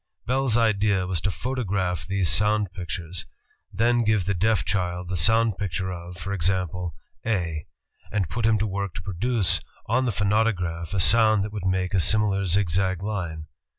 Bell's 0.25 0.57
idea 0.57 1.05
was 1.05 1.21
to 1.21 1.29
photograph 1.29 2.07
these 2.07 2.27
sound 2.27 2.71
pictures; 2.73 3.27
then 3.71 4.03
give 4.03 4.25
the 4.25 4.33
deaf 4.33 4.65
child 4.65 5.09
the 5.09 5.15
sound 5.15 5.59
picture 5.59 5.91
of, 5.91 6.17
for 6.17 6.33
example, 6.33 6.95
"A," 7.23 7.67
and 8.11 8.27
put 8.27 8.47
him 8.47 8.57
to 8.57 8.65
work 8.65 8.95
to 8.95 9.03
produce 9.03 9.61
on 9.85 10.05
the 10.05 10.11
phonautograph 10.11 10.95
a 10.95 10.99
sound 10.99 11.43
that 11.43 11.53
would 11.53 11.67
make 11.67 11.93
a 11.93 11.99
similar 11.99 12.45
zigzag 12.45 13.03
line. 13.03 13.45